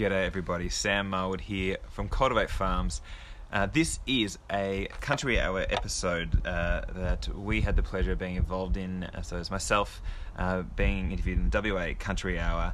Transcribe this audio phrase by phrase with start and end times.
[0.00, 0.70] G'day, everybody.
[0.70, 3.02] Sam Marwood here from Cultivate Farms.
[3.52, 8.36] Uh, this is a Country Hour episode uh, that we had the pleasure of being
[8.36, 9.04] involved in.
[9.04, 10.00] Uh, so it's myself
[10.38, 12.72] uh, being interviewed in the WA Country Hour,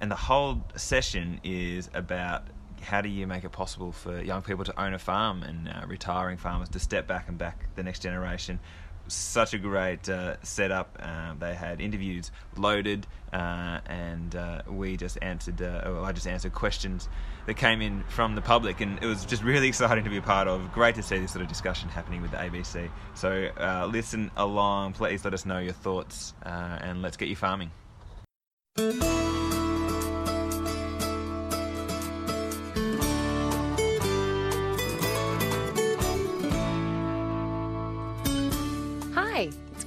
[0.00, 2.44] and the whole session is about
[2.80, 5.84] how do you make it possible for young people to own a farm and uh,
[5.88, 8.60] retiring farmers to step back and back the next generation
[9.08, 10.98] such a great uh, setup.
[11.00, 15.60] Uh, they had interviews loaded, uh, and uh, we just answered.
[15.60, 17.08] Uh, well, I just answered questions
[17.46, 20.22] that came in from the public, and it was just really exciting to be a
[20.22, 20.72] part of.
[20.72, 22.90] Great to see this sort of discussion happening with the ABC.
[23.14, 24.94] So uh, listen along.
[24.94, 27.70] Please let us know your thoughts, and let's get you farming.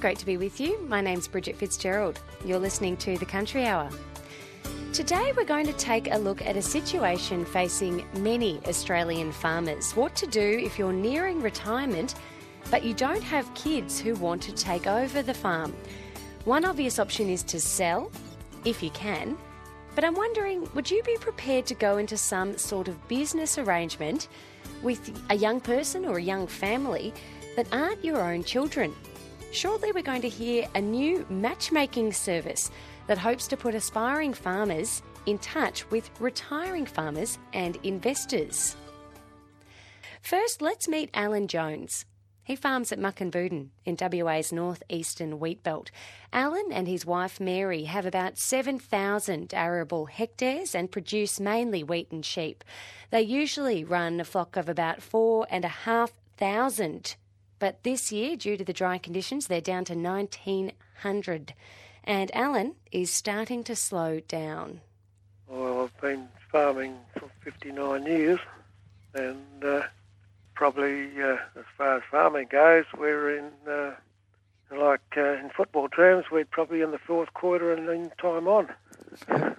[0.02, 0.80] Great to be with you.
[0.88, 2.20] My name's Bridget Fitzgerald.
[2.44, 3.88] You're listening to The Country Hour.
[4.92, 9.92] Today, we're going to take a look at a situation facing many Australian farmers.
[9.92, 12.16] What to do if you're nearing retirement
[12.68, 15.72] but you don't have kids who want to take over the farm.
[16.46, 18.10] One obvious option is to sell,
[18.64, 19.38] if you can.
[19.94, 24.26] But I'm wondering, would you be prepared to go into some sort of business arrangement
[24.82, 27.14] with a young person or a young family
[27.54, 28.92] that aren't your own children?
[29.52, 32.70] Shortly, we're going to hear a new matchmaking service
[33.06, 38.74] that hopes to put aspiring farmers in touch with retiring farmers and investors.
[40.22, 42.06] First, let's meet Alan Jones.
[42.44, 45.90] He farms at Mukinbudin in WA's northeastern wheat belt.
[46.32, 52.24] Alan and his wife Mary have about 7,000 arable hectares and produce mainly wheat and
[52.24, 52.64] sheep.
[53.10, 57.16] They usually run a flock of about 4,500
[57.62, 61.54] but this year, due to the dry conditions, they're down to 1900.
[62.02, 64.80] And Alan is starting to slow down.
[65.46, 68.40] Well, I've been farming for 59 years,
[69.14, 69.82] and uh,
[70.56, 73.92] probably uh, as far as farming goes, we're in, uh,
[74.76, 78.70] like uh, in football terms, we're probably in the fourth quarter and in time on.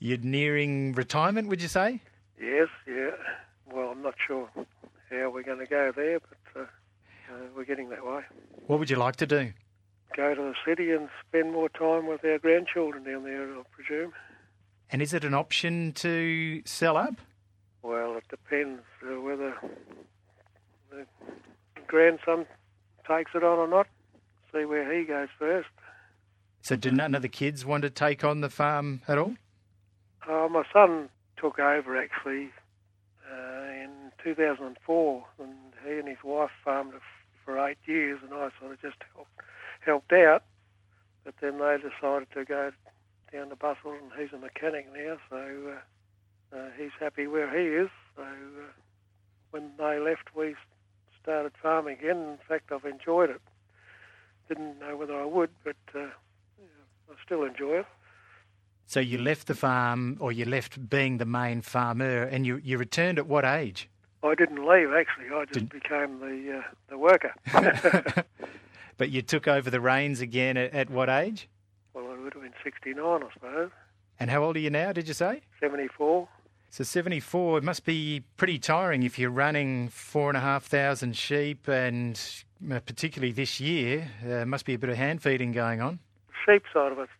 [0.00, 2.02] You're nearing retirement, would you say?
[2.40, 3.12] Yes, yeah.
[3.72, 4.48] Well, I'm not sure
[5.12, 8.22] how we're going to go there, but uh, uh, we're getting that way.
[8.66, 9.52] What would you like to do?
[10.16, 14.12] Go to the city and spend more time with our grandchildren down there, I presume.
[14.90, 17.14] And is it an option to sell up?
[17.82, 19.54] Well, it depends uh, whether
[20.90, 21.06] the
[21.86, 22.46] grandson
[23.08, 23.86] takes it on or not.
[24.52, 25.68] See where he goes first.
[26.60, 29.34] So, do none of the kids want to take on the farm at all?
[30.28, 32.50] Uh, my son took over actually
[34.22, 36.92] 2004, and he and his wife farmed
[37.44, 39.30] for eight years, and I sort of just helped,
[39.80, 40.44] helped out.
[41.24, 42.72] But then they decided to go
[43.32, 45.74] down to Bussells, and he's a mechanic now, so
[46.56, 47.90] uh, uh, he's happy where he is.
[48.16, 48.72] So uh,
[49.50, 50.54] when they left, we
[51.22, 52.16] started farming again.
[52.16, 53.40] In fact, I've enjoyed it.
[54.48, 57.86] Didn't know whether I would, but uh, I still enjoy it.
[58.86, 62.76] So you left the farm, or you left being the main farmer, and you, you
[62.76, 63.88] returned at what age?
[64.22, 65.26] I didn't leave actually.
[65.34, 65.68] I just Did...
[65.70, 67.34] became the uh, the worker.
[68.96, 71.48] but you took over the reins again at, at what age?
[71.94, 73.70] Well, I would have been 69, I suppose.
[74.18, 75.42] And how old are you now, did you say?
[75.60, 76.28] 74.
[76.70, 82.18] So 74, it must be pretty tiring if you're running 4,500 sheep and
[82.70, 85.98] uh, particularly this year, uh, must be a bit of hand feeding going on.
[86.46, 87.12] Sheep side of it's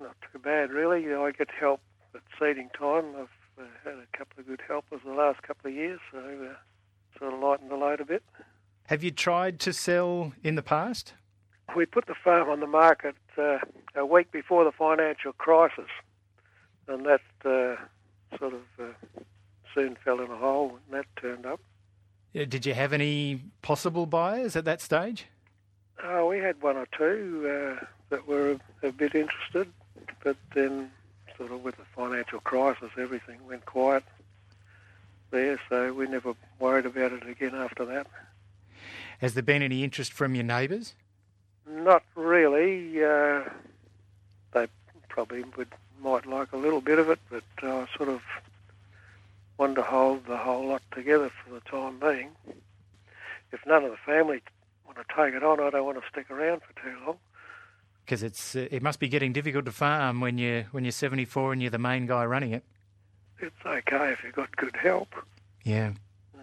[0.00, 1.02] not too bad, really.
[1.02, 1.80] You know, I get help
[2.14, 3.14] at seeding time.
[3.18, 7.18] I've uh, had a couple of good helpers the last couple of years, so uh,
[7.18, 8.22] sort of lightened the load a bit.
[8.86, 11.12] Have you tried to sell in the past?
[11.76, 13.58] We put the farm on the market uh,
[13.94, 15.90] a week before the financial crisis,
[16.86, 17.76] and that uh,
[18.38, 19.20] sort of uh,
[19.74, 21.60] soon fell in a hole, and that turned up.
[22.32, 25.26] Yeah, did you have any possible buyers at that stage?
[26.02, 29.68] Oh, we had one or two uh, that were a, a bit interested,
[30.22, 30.90] but then
[31.38, 34.04] sort of with the financial crisis, everything went quiet
[35.30, 38.06] there, so we never worried about it again after that.
[39.20, 40.94] Has there been any interest from your neighbours?
[41.66, 43.04] Not really.
[43.04, 43.42] Uh,
[44.52, 44.68] they
[45.08, 45.68] probably would
[46.00, 48.22] might like a little bit of it, but I uh, sort of
[49.58, 52.30] want to hold the whole lot together for the time being.
[53.52, 54.40] If none of the family
[54.86, 57.18] want to take it on, I don't want to stick around for too long
[58.08, 61.52] because it's uh, it must be getting difficult to farm when you when you're 74
[61.52, 62.64] and you're the main guy running it.
[63.38, 65.14] It's okay if you've got good help.
[65.62, 65.92] Yeah.
[66.34, 66.40] Uh,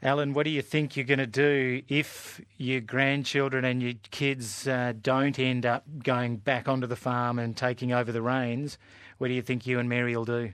[0.00, 4.68] Alan, what do you think you're going to do if your grandchildren and your kids
[4.68, 8.78] uh, don't end up going back onto the farm and taking over the reins?
[9.18, 10.52] what do you think you and Mary will do?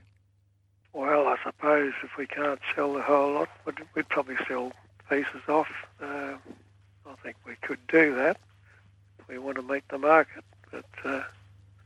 [0.93, 4.71] Well, I suppose if we can't sell the whole lot, we'd, we'd probably sell
[5.09, 5.67] pieces off.
[6.01, 6.35] Uh,
[7.05, 8.37] I think we could do that
[9.27, 10.43] we want to meet the market.
[10.71, 11.21] But uh,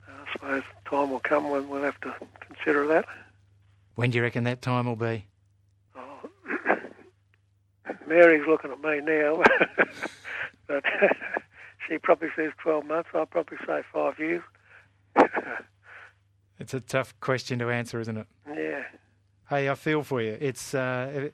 [0.07, 3.05] I suppose time will come when we'll have to consider that.
[3.95, 5.25] When do you reckon that time will be?
[5.95, 6.29] Oh,
[8.07, 9.43] Mary's looking at me now,
[10.67, 10.83] but
[11.87, 13.09] she probably says 12 months.
[13.13, 14.43] I'll probably say five years.
[16.59, 18.27] it's a tough question to answer, isn't it?
[18.47, 18.83] Yeah.
[19.49, 20.37] Hey, I feel for you.
[20.39, 21.29] It's uh,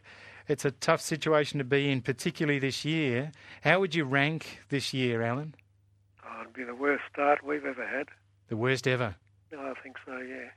[0.48, 3.32] it's a tough situation to be in, particularly this year.
[3.62, 5.56] How would you rank this year, Alan?
[6.44, 8.07] It'd be the worst start we've ever had.
[8.50, 9.16] The worst ever.
[9.57, 10.18] I think so.
[10.18, 10.50] Yeah.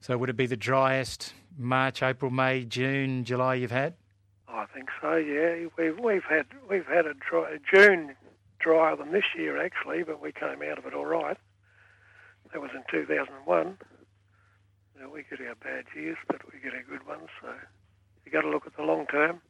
[0.00, 3.94] So would it be the driest March, April, May, June, July you've had?
[4.48, 5.14] I think so.
[5.16, 8.14] Yeah, we've we've had we've had a dry, June
[8.58, 11.36] drier than this year actually, but we came out of it all right.
[12.52, 13.78] That was in 2001.
[14.96, 17.28] You know, we get our bad years, but we get our good ones.
[17.40, 17.48] So
[18.24, 19.40] you got to look at the long term.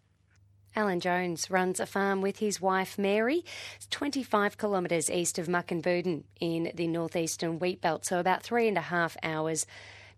[0.76, 3.44] Alan Jones runs a farm with his wife Mary.
[3.91, 8.82] 25 kilometres east of Mukinbudin in the northeastern wheat belt, so about three and a
[8.82, 9.67] half hours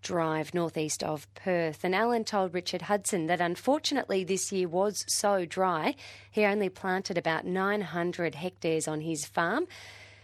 [0.03, 1.85] drive northeast of Perth.
[1.85, 5.95] And Alan told Richard Hudson that unfortunately this year was so dry,
[6.31, 9.67] he only planted about 900 hectares on his farm.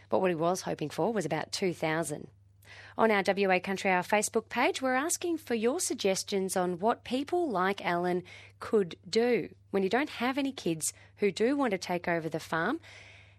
[0.08, 2.28] But what he was hoping for was about 2,000.
[2.98, 7.46] On our WA Country Hour Facebook page, we're asking for your suggestions on what people
[7.46, 8.22] like Alan
[8.58, 12.40] could do when you don't have any kids who do want to take over the
[12.40, 12.80] farm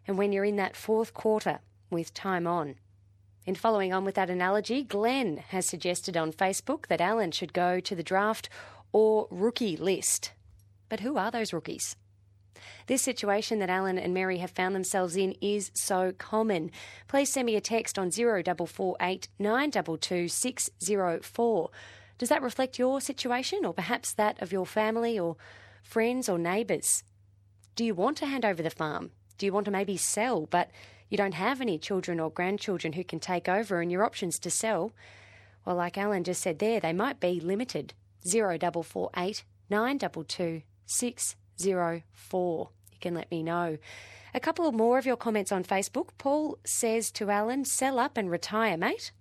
[0.06, 1.58] and when you're in that fourth quarter
[1.90, 2.76] with time on.
[3.48, 7.80] In following on with that analogy, Glenn has suggested on Facebook that Alan should go
[7.80, 8.50] to the draft
[8.92, 10.34] or rookie list.
[10.88, 11.96] But who are those rookies?
[12.88, 16.72] This situation that Alan and Mary have found themselves in is so common.
[17.08, 21.70] Please send me a text on 0448 922 604.
[22.18, 25.38] Does that reflect your situation or perhaps that of your family or
[25.84, 27.04] friends or neighbours?
[27.76, 29.12] Do you want to hand over the farm?
[29.38, 30.72] Do you want to maybe sell, but
[31.10, 34.50] you don't have any children or grandchildren who can take over and your options to
[34.50, 34.92] sell?
[35.64, 37.94] Well, like Alan just said there, they might be limited.
[38.26, 41.47] 0448 922 604.
[42.94, 43.78] You can let me know.
[44.34, 46.10] A couple more of your comments on Facebook.
[46.18, 49.12] Paul says to Alan, sell up and retire, mate.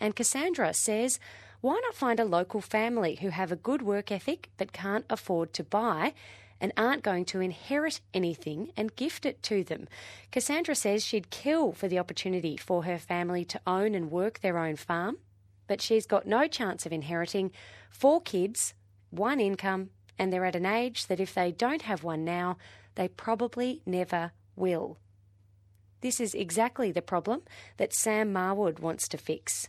[0.00, 1.18] And Cassandra says,
[1.60, 5.54] why not find a local family who have a good work ethic but can't afford
[5.54, 6.12] to buy
[6.60, 9.88] and aren't going to inherit anything and gift it to them?
[10.30, 14.58] Cassandra says she'd kill for the opportunity for her family to own and work their
[14.58, 15.16] own farm,
[15.66, 17.50] but she's got no chance of inheriting
[17.88, 18.74] four kids,
[19.10, 19.88] one income,
[20.18, 22.56] and they're at an age that if they don't have one now,
[22.94, 24.98] they probably never will.
[26.00, 27.42] This is exactly the problem
[27.76, 29.68] that Sam Marwood wants to fix.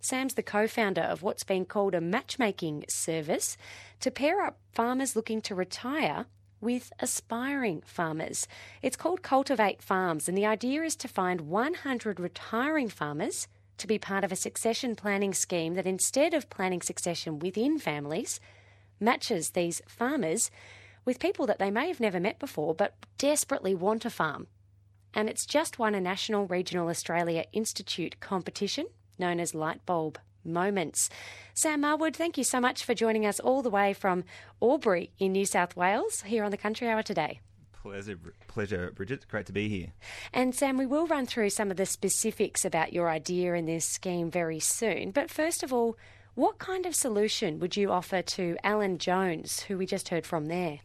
[0.00, 3.56] Sam's the co founder of what's been called a matchmaking service
[4.00, 6.26] to pair up farmers looking to retire
[6.60, 8.46] with aspiring farmers.
[8.82, 13.46] It's called Cultivate Farms, and the idea is to find 100 retiring farmers
[13.78, 18.40] to be part of a succession planning scheme that instead of planning succession within families,
[19.00, 20.50] matches these farmers
[21.04, 24.46] with people that they may have never met before but desperately want a farm.
[25.14, 28.86] And it's just won a National Regional Australia Institute competition
[29.18, 31.10] known as Lightbulb Moments.
[31.54, 34.24] Sam Marwood, thank you so much for joining us all the way from
[34.62, 37.40] Albury in New South Wales here on the Country Hour today.
[37.72, 39.26] Pleasure, pleasure, Bridget.
[39.28, 39.92] Great to be here.
[40.32, 43.86] And Sam, we will run through some of the specifics about your idea in this
[43.86, 45.10] scheme very soon.
[45.10, 45.96] But first of all,
[46.38, 50.46] what kind of solution would you offer to Alan Jones, who we just heard from
[50.46, 50.78] there?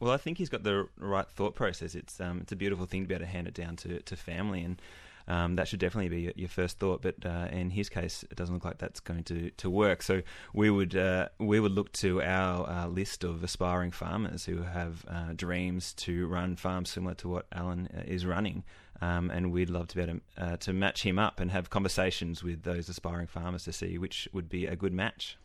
[0.00, 1.94] Well, I think he's got the right thought process.
[1.94, 4.16] It's um, it's a beautiful thing to be able to hand it down to, to
[4.16, 4.80] family, and
[5.26, 7.02] um, that should definitely be your first thought.
[7.02, 10.02] But uh, in his case, it doesn't look like that's going to, to work.
[10.02, 10.22] So
[10.54, 15.04] we would uh, we would look to our uh, list of aspiring farmers who have
[15.06, 18.64] uh, dreams to run farms similar to what Alan uh, is running.
[19.00, 21.70] Um, and we'd love to be able to, uh, to match him up and have
[21.70, 25.36] conversations with those aspiring farmers to see which would be a good match.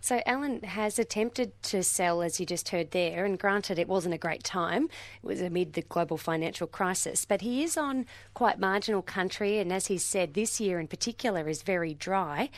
[0.00, 4.14] So Alan has attempted to sell, as you just heard there, and granted it wasn't
[4.14, 4.90] a great time.
[5.22, 9.72] It was amid the global financial crisis, but he is on quite marginal country, and
[9.72, 12.50] as he said, this year in particular is very dry.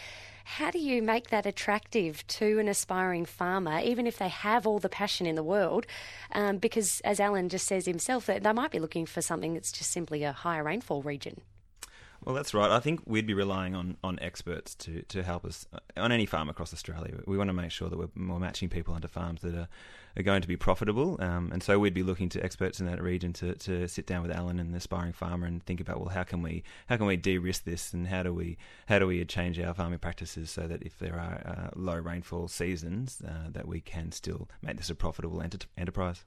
[0.45, 4.79] How do you make that attractive to an aspiring farmer, even if they have all
[4.79, 5.87] the passion in the world?
[6.33, 9.91] Um, because, as Alan just says himself, they might be looking for something that's just
[9.91, 11.41] simply a higher rainfall region.
[12.25, 12.71] Well, that's right.
[12.71, 16.25] I think we'd be relying on, on experts to, to help us uh, on any
[16.25, 17.21] farm across Australia.
[17.27, 19.69] We want to make sure that we're, we're matching people onto farms that are,
[20.17, 21.17] are going to be profitable.
[21.21, 24.23] Um, and so we'd be looking to experts in that region to, to sit down
[24.23, 27.07] with Alan and the aspiring farmer and think about well how can we how can
[27.07, 28.57] we de-risk this and how do we
[28.87, 32.49] how do we change our farming practices so that if there are uh, low rainfall
[32.49, 36.25] seasons uh, that we can still make this a profitable enter- enterprise.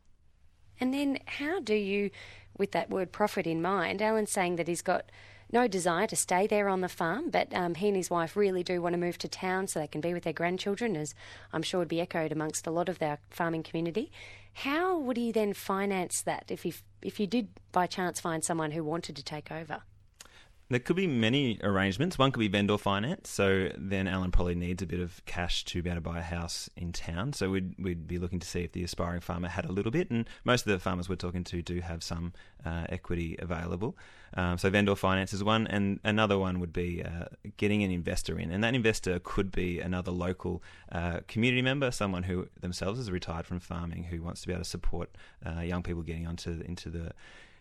[0.79, 2.11] And then how do you,
[2.57, 5.11] with that word profit in mind, Alan's saying that he's got
[5.51, 8.63] no desire to stay there on the farm, but um, he and his wife really
[8.63, 11.15] do want to move to town so they can be with their grandchildren, as
[11.53, 14.11] I'm sure would be echoed amongst a lot of their farming community.
[14.53, 18.71] How would he then finance that if he, if you did by chance find someone
[18.71, 19.83] who wanted to take over?
[20.69, 22.19] There could be many arrangements.
[22.19, 23.29] One could be vendor finance.
[23.29, 26.23] So then Alan probably needs a bit of cash to be able to buy a
[26.23, 27.31] house in town.
[27.31, 30.11] So we'd, we'd be looking to see if the aspiring farmer had a little bit.
[30.11, 32.33] And most of the farmers we're talking to do have some
[32.65, 33.97] uh, equity available.
[34.33, 35.67] Um, so vendor finance is one.
[35.67, 38.51] And another one would be uh, getting an investor in.
[38.51, 43.45] And that investor could be another local uh, community member, someone who themselves is retired
[43.45, 46.89] from farming who wants to be able to support uh, young people getting onto into
[46.89, 47.13] the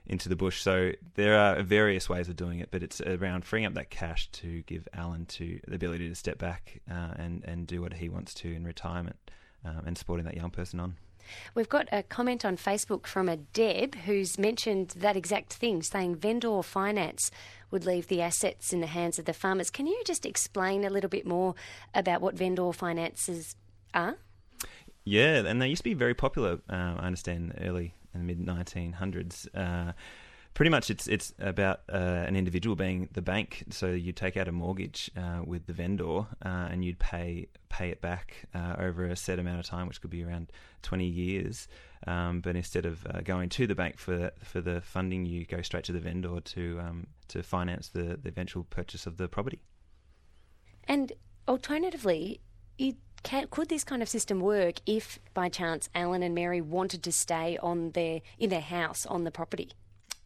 [0.07, 0.63] into the bush.
[0.63, 4.31] So there are various ways of doing it, but it's around freeing up that cash
[4.33, 8.09] to give Alan to the ability to step back uh, and and do what he
[8.09, 9.17] wants to in retirement,
[9.65, 10.97] um, and supporting that young person on.
[11.55, 16.17] We've got a comment on Facebook from a Deb who's mentioned that exact thing, saying
[16.17, 17.31] vendor finance
[17.71, 19.71] would leave the assets in the hands of the farmers.
[19.71, 21.55] Can you just explain a little bit more
[21.95, 23.57] about what vendor finances
[23.93, 24.19] are?
[25.05, 26.61] Yeah, and they used to be very popular.
[26.69, 29.47] Uh, I understand early in the mid 1900s.
[29.55, 29.93] Uh,
[30.55, 31.97] pretty much, it's it's about uh,
[32.27, 33.65] an individual being the bank.
[33.71, 37.91] So you take out a mortgage uh, with the vendor, uh, and you'd pay pay
[37.91, 40.51] it back uh, over a set amount of time, which could be around
[40.83, 41.69] 20 years.
[42.07, 45.63] Um, but instead of uh, going to the bank for for the funding, you go
[45.63, 49.61] straight to the vendor to um, to finance the, the eventual purchase of the property.
[50.89, 51.13] And
[51.47, 52.41] alternatively,
[52.79, 52.97] it
[53.27, 57.11] can, could this kind of system work if, by chance, Alan and Mary wanted to
[57.11, 59.73] stay on their in their house on the property?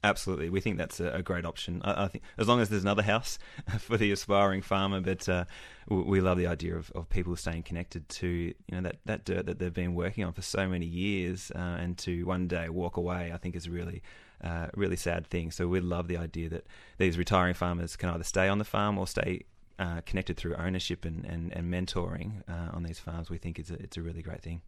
[0.04, 1.80] Absolutely, we think that's a, great option.
[1.82, 3.38] I, I, think as long as there's another house
[3.78, 5.46] for the aspiring farmer, but uh,
[5.88, 9.46] we love the idea of, of people staying connected to you know that, that dirt
[9.46, 12.98] that they've been working on for so many years, uh, and to one day walk
[12.98, 13.30] away.
[13.32, 14.02] I think is a really
[14.44, 15.50] uh, really sad thing.
[15.50, 16.66] So we love the idea that
[16.98, 19.44] these retiring farmers can either stay on the farm or stay
[19.80, 23.70] uh, connected through ownership and, and, and mentoring uh, on these farms, we think it's
[23.70, 24.60] a, it's a really great thing.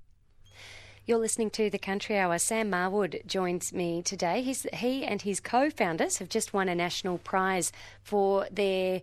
[1.05, 2.39] You're listening to the Country Hour.
[2.39, 4.41] Sam Marwood joins me today.
[4.41, 9.03] He's, he and his co founders have just won a national prize for their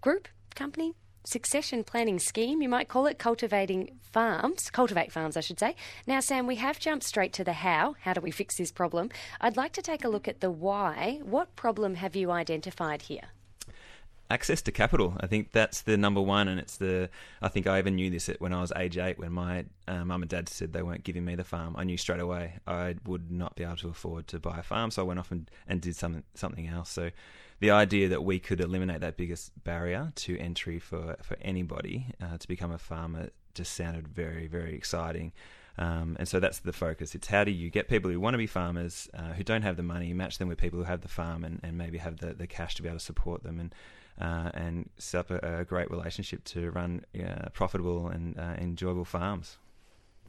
[0.00, 0.94] group, company,
[1.24, 5.76] succession planning scheme, you might call it, cultivating farms, cultivate farms, I should say.
[6.06, 7.96] Now, Sam, we have jumped straight to the how.
[8.00, 9.10] How do we fix this problem?
[9.40, 11.20] I'd like to take a look at the why.
[11.22, 13.30] What problem have you identified here?
[14.32, 15.14] Access to capital.
[15.20, 17.10] I think that's the number one, and it's the.
[17.42, 20.22] I think I even knew this when I was age eight, when my uh, mum
[20.22, 21.74] and dad said they weren't giving me the farm.
[21.76, 24.90] I knew straight away I would not be able to afford to buy a farm,
[24.90, 26.90] so I went off and, and did something something else.
[26.90, 27.10] So,
[27.60, 32.38] the idea that we could eliminate that biggest barrier to entry for for anybody uh,
[32.38, 35.32] to become a farmer just sounded very very exciting.
[35.78, 37.14] Um, and so that's the focus.
[37.14, 39.78] It's how do you get people who want to be farmers, uh, who don't have
[39.78, 42.34] the money, match them with people who have the farm and, and maybe have the,
[42.34, 43.58] the cash to be able to support them.
[43.58, 43.74] And
[44.20, 49.04] uh, and set up a, a, great relationship to run uh, profitable and uh, enjoyable
[49.04, 49.58] farms.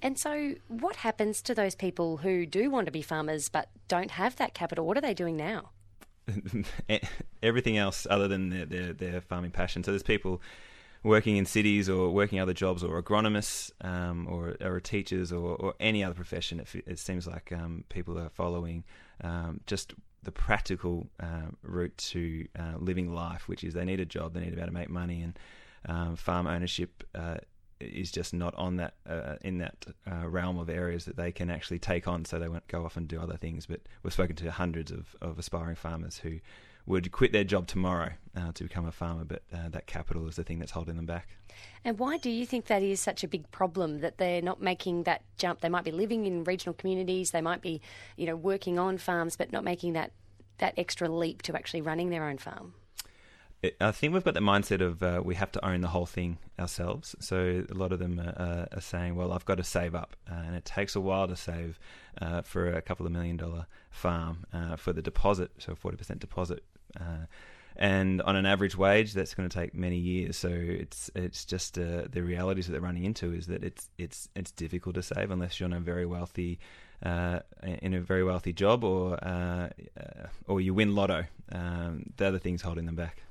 [0.02, 4.12] And so, what happens to those people who do want to be farmers but don't
[4.12, 4.86] have that capital?
[4.86, 5.72] What are they doing now?
[7.44, 9.84] Everything else other than their, their, their, farming passion.
[9.84, 10.42] So, there's people
[11.04, 15.74] working in cities or working other jobs or agronomists um, or, or, teachers or, or,
[15.80, 16.62] any other profession.
[16.62, 18.86] It, it seems like um, people are following
[19.22, 24.06] um, just the practical uh, route to uh, living life, which is they need a
[24.06, 25.40] job, they need to be able to make money, and
[25.88, 27.38] um, farm ownership uh,
[27.80, 31.50] is just not on that uh, in that uh, realm of areas that they can
[31.50, 32.26] actually take on.
[32.26, 33.66] So they won't go off and do other things.
[33.66, 36.40] But we've spoken to hundreds of, of aspiring farmers who
[36.86, 40.36] would quit their job tomorrow uh, to become a farmer, but uh, that capital is
[40.36, 41.30] the thing that's holding them back.
[41.86, 45.04] And why do you think that is such a big problem that they're not making
[45.04, 45.62] that jump?
[45.62, 47.82] They might be living in regional communities, they might be,
[48.18, 50.12] you know, working on farms, but not making that
[50.60, 52.76] that extra leap to actually running their own farm.
[53.80, 56.38] I think we've got the mindset of uh, we have to own the whole thing
[56.60, 57.16] ourselves.
[57.20, 60.36] So a lot of them are, are saying, "Well, I've got to save up," uh,
[60.36, 61.80] and it takes a while to save
[62.22, 66.20] uh, for a couple of million dollar farm uh, for the deposit, so forty percent
[66.20, 66.64] deposit.
[67.00, 67.26] Uh,
[67.76, 70.38] and on an average wage, that's going to take many years.
[70.38, 74.30] So it's it's just uh, the realities that they're running into is that it's it's
[74.36, 76.60] it's difficult to save unless you're on a very wealthy
[77.04, 79.70] uh, in a very wealthy job or uh,
[80.48, 81.26] or you win lotto.
[81.52, 83.23] Um, the other things holding them back.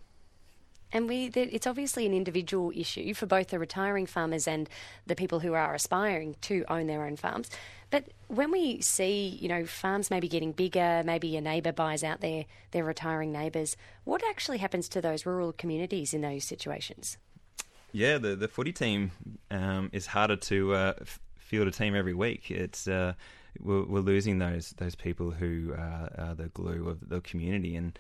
[0.93, 4.69] And we, it's obviously an individual issue for both the retiring farmers and
[5.07, 7.49] the people who are aspiring to own their own farms.
[7.91, 12.21] But when we see, you know, farms maybe getting bigger, maybe a neighbour buys out
[12.21, 17.17] their, their retiring neighbours, what actually happens to those rural communities in those situations?
[17.93, 19.13] Yeah, the the footy team
[19.51, 20.95] um, is harder to uh,
[21.37, 22.51] field a team every week.
[22.51, 23.13] It's uh,
[23.61, 27.99] we're, we're, losing those those people who are the glue of the community, and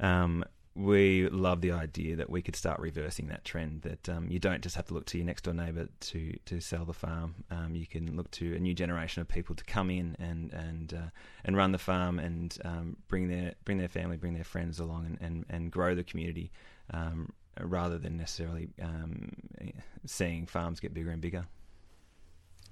[0.00, 0.44] um,
[0.78, 3.82] we love the idea that we could start reversing that trend.
[3.82, 6.60] That um, you don't just have to look to your next door neighbour to to
[6.60, 7.34] sell the farm.
[7.50, 10.94] Um, you can look to a new generation of people to come in and and
[10.94, 11.10] uh,
[11.44, 15.06] and run the farm and um, bring their bring their family, bring their friends along,
[15.06, 16.52] and and, and grow the community
[16.92, 19.32] um, rather than necessarily um,
[20.06, 21.46] seeing farms get bigger and bigger.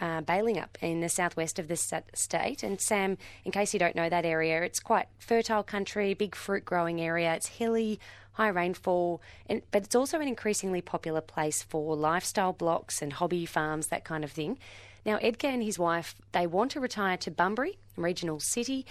[0.00, 2.62] uh, Balingup in the southwest of the state.
[2.62, 6.64] And Sam, in case you don't know that area, it's quite fertile country, big fruit
[6.64, 7.34] growing area.
[7.34, 7.98] It's hilly,
[8.32, 13.46] high rainfall, and, but it's also an increasingly popular place for lifestyle blocks and hobby
[13.46, 14.58] farms, that kind of thing.
[15.06, 18.84] Now, Edgar and his wife, they want to retire to Bunbury, regional city.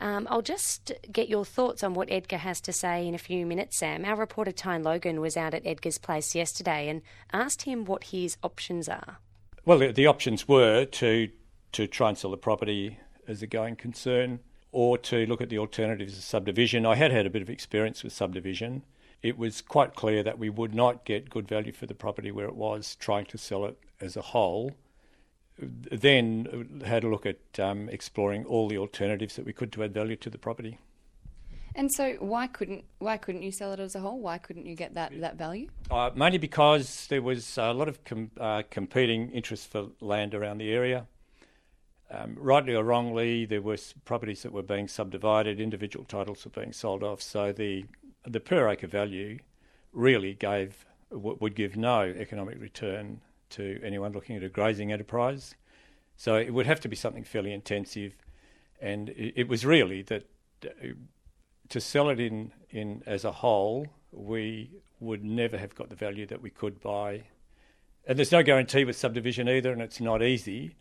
[0.00, 3.44] Um, I'll just get your thoughts on what Edgar has to say in a few
[3.44, 4.04] minutes, Sam.
[4.04, 8.36] Our reporter Tyne Logan was out at Edgar's place yesterday and asked him what his
[8.42, 9.18] options are.
[9.68, 11.28] Well, the, the options were to
[11.72, 14.40] to try and sell the property as a going concern,
[14.72, 16.86] or to look at the alternatives of subdivision.
[16.86, 18.86] I had had a bit of experience with subdivision.
[19.20, 22.46] It was quite clear that we would not get good value for the property where
[22.46, 24.72] it was, trying to sell it as a whole
[25.58, 29.92] then had a look at um, exploring all the alternatives that we could to add
[29.92, 30.78] value to the property.
[31.74, 34.18] And so, why couldn't why couldn't you sell it as a whole?
[34.18, 35.68] Why couldn't you get that that value?
[35.90, 40.58] Uh, mainly because there was a lot of com- uh, competing interests for land around
[40.58, 41.06] the area.
[42.10, 46.72] Um, rightly or wrongly, there were properties that were being subdivided, individual titles were being
[46.72, 47.20] sold off.
[47.20, 47.84] So the
[48.26, 49.38] the per acre value
[49.92, 55.54] really gave would give no economic return to anyone looking at a grazing enterprise.
[56.16, 58.14] So it would have to be something fairly intensive,
[58.80, 60.28] and it, it was really that
[60.64, 60.88] uh,
[61.70, 66.26] to sell it in, in as a whole, we would never have got the value
[66.26, 67.24] that we could buy.
[68.06, 70.74] And there's no guarantee with subdivision either, and it's not easy,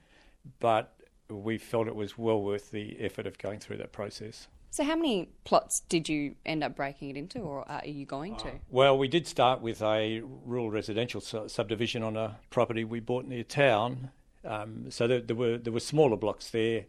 [0.60, 0.94] but
[1.30, 4.48] we felt it was well worth the effort of going through that process.
[4.70, 8.36] So, how many plots did you end up breaking it into, or are you going
[8.38, 8.48] to?
[8.48, 13.00] Uh, well, we did start with a rural residential su- subdivision on a property we
[13.00, 14.12] bought near town.
[14.46, 16.86] Um, so there, there, were there were smaller blocks there,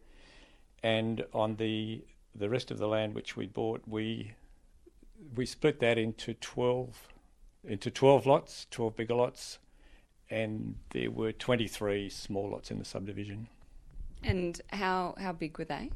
[0.83, 2.05] and on the
[2.39, 4.33] the rest of the land which we bought, we
[5.35, 7.09] we split that into twelve
[7.65, 9.59] into twelve lots, twelve bigger lots,
[10.31, 13.49] and there were twenty three small lots in the subdivision.
[14.23, 15.91] And how how big were they?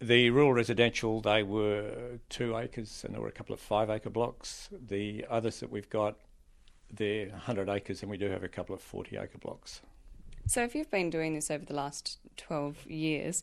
[0.00, 4.10] The rural residential, they were two acres and there were a couple of five acre
[4.10, 4.68] blocks.
[4.70, 6.16] The others that we've got,
[6.92, 9.80] they're 100 acres and we do have a couple of 40 acre blocks.
[10.46, 13.42] So, if you've been doing this over the last 12 years,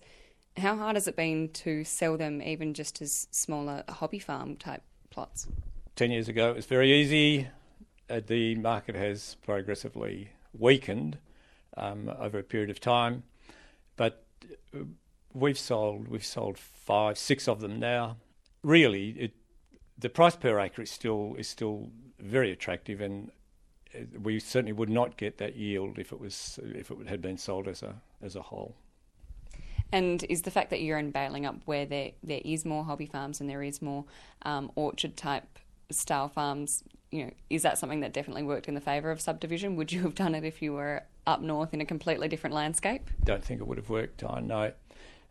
[0.58, 4.84] how hard has it been to sell them even just as smaller hobby farm type
[5.10, 5.48] plots?
[5.96, 7.48] 10 years ago, it was very easy.
[8.10, 11.18] Uh, the market has progressively weakened
[11.78, 13.24] um, over a period of time,
[13.96, 14.24] but
[14.74, 14.80] uh,
[15.34, 18.18] we've sold we've sold five, six of them now.
[18.64, 19.34] Really, it,
[19.98, 21.90] the price per acre is still is still
[22.20, 23.32] very attractive, and
[23.94, 27.38] uh, we certainly would not get that yield if it was if it had been
[27.38, 28.76] sold as a as a whole.
[29.92, 33.40] And is the fact that you're in Balingup where there there is more hobby farms
[33.40, 34.06] and there is more
[34.44, 35.60] um, orchard type
[35.92, 39.76] style farms, you know, is that something that definitely worked in the favour of subdivision?
[39.76, 43.10] Would you have done it if you were up north in a completely different landscape?
[43.24, 44.24] Don't think it would have worked.
[44.24, 44.72] I know.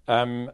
[0.08, 0.50] Um,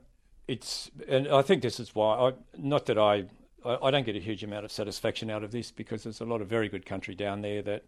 [0.48, 2.30] it's, and I think this is why.
[2.30, 3.26] I, not that I,
[3.64, 6.40] I don't get a huge amount of satisfaction out of this because there's a lot
[6.40, 7.84] of very good country down there that,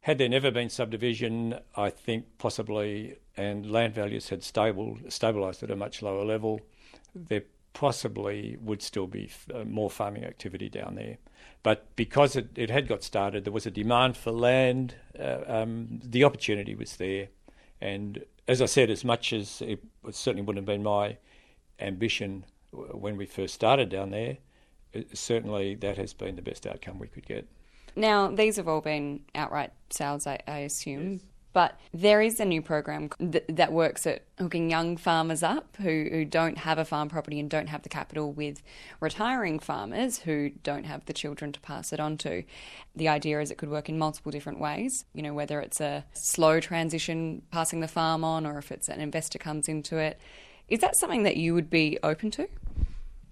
[0.00, 5.76] had there never been subdivision, I think possibly, and land values had stabilised at a
[5.76, 6.60] much lower level,
[7.14, 11.18] there possibly would still be uh, more farming activity down there.
[11.62, 14.94] But because it, it had got started, there was a demand for land.
[15.18, 17.28] Uh, um, the opportunity was there,
[17.80, 19.80] and as I said, as much as it
[20.10, 21.18] certainly wouldn't have been my
[21.80, 24.38] ambition when we first started down there,
[25.12, 27.46] certainly that has been the best outcome we could get.
[27.96, 31.20] Now, these have all been outright sales, I, I assume.
[31.52, 36.06] But there is a new program th- that works at hooking young farmers up who,
[36.10, 38.62] who don't have a farm property and don't have the capital with
[39.00, 42.44] retiring farmers who don't have the children to pass it on to.
[42.94, 46.04] The idea is it could work in multiple different ways, you know, whether it's a
[46.12, 50.20] slow transition passing the farm on or if it's an investor comes into it.
[50.68, 52.46] Is that something that you would be open to?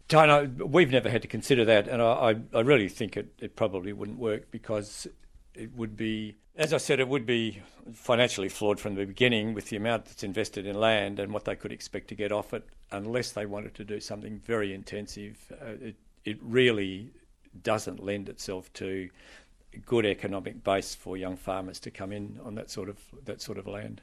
[0.09, 3.93] Diana, we've never had to consider that, and I, I really think it, it probably
[3.93, 5.09] wouldn't work because
[5.55, 7.61] it would be, as I said, it would be
[7.93, 11.57] financially flawed from the beginning with the amount that's invested in land and what they
[11.57, 15.53] could expect to get off it, unless they wanted to do something very intensive.
[15.61, 17.11] Uh, it, it really
[17.63, 19.09] doesn't lend itself to
[19.85, 23.59] good economic base for young farmers to come in on that sort of that sort
[23.59, 24.01] of land.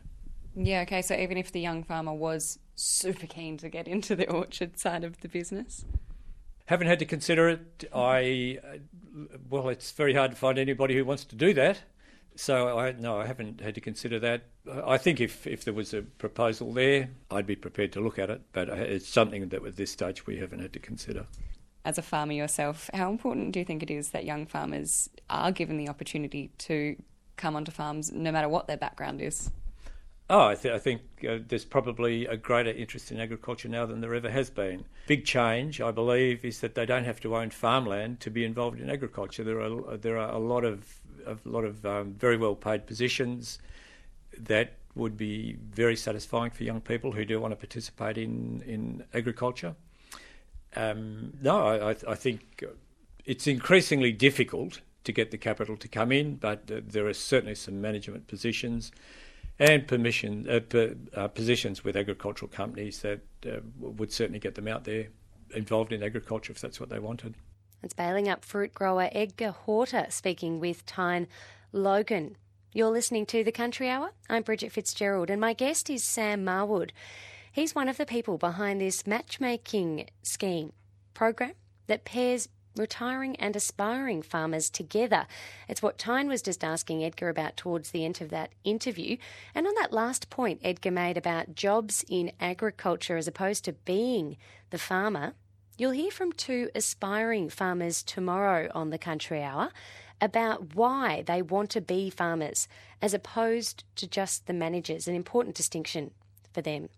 [0.56, 1.02] Yeah, okay.
[1.02, 5.04] So even if the young farmer was super keen to get into the orchard side
[5.04, 5.86] of the business,
[6.66, 7.90] haven't had to consider it.
[7.94, 8.60] I
[9.50, 11.82] well, it's very hard to find anybody who wants to do that.
[12.36, 14.44] So I no, I haven't had to consider that.
[14.86, 18.30] I think if if there was a proposal there, I'd be prepared to look at
[18.30, 18.42] it.
[18.54, 21.28] But it's something that at this stage we haven't had to consider.
[21.86, 25.52] As a farmer yourself, how important do you think it is that young farmers are
[25.52, 26.96] given the opportunity to
[27.36, 29.52] come onto farms, no matter what their background is?
[30.34, 34.02] Oh, I, th- I think uh, there's probably a greater interest in agriculture now than
[34.02, 34.84] there ever has been.
[35.06, 38.80] Big change, I believe, is that they don't have to own farmland to be involved
[38.82, 39.44] in agriculture.
[39.44, 43.60] There are there are a lot of a lot of um, very well paid positions
[44.36, 49.04] that would be very satisfying for young people who do want to participate in in
[49.14, 49.76] agriculture.
[50.76, 52.64] Um, no, I, I think
[53.24, 57.54] it's increasingly difficult to get the capital to come in, but uh, there are certainly
[57.54, 58.92] some management positions
[59.60, 64.68] and permission uh, per, uh, positions with agricultural companies that uh, would certainly get them
[64.68, 65.08] out there
[65.56, 67.36] involved in agriculture if that's what they wanted.
[67.84, 71.28] It's Balingup fruit grower Edgar Horter speaking with Tyne
[71.72, 72.38] Logan.
[72.72, 74.14] You're listening to The Country Hour.
[74.30, 76.92] I'm Bridget Fitzgerald, and my guest is Sam Marwood.
[77.52, 80.74] He's one of the people behind this matchmaking scheme
[81.14, 81.54] program
[81.86, 85.26] that pairs retiring and aspiring farmers together.
[85.68, 89.18] It's what Tyne was just asking Edgar about towards the end of that interview.
[89.54, 94.38] And on that last point Edgar made about jobs in agriculture as opposed to being
[94.70, 95.34] the farmer,
[95.78, 99.72] you'll hear from two aspiring farmers tomorrow on the Country Hour
[100.22, 102.68] about why they want to be farmers
[103.02, 106.12] as opposed to just the managers, an important distinction
[106.54, 106.90] for them.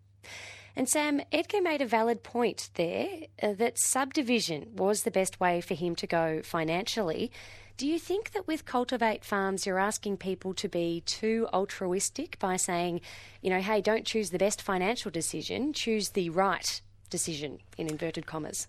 [0.77, 3.07] And Sam, Edgar made a valid point there
[3.41, 7.31] uh, that subdivision was the best way for him to go financially.
[7.77, 12.57] Do you think that with Cultivate Farms, you're asking people to be too altruistic by
[12.57, 13.01] saying,
[13.41, 18.25] you know, hey, don't choose the best financial decision, choose the right decision, in inverted
[18.25, 18.67] commas?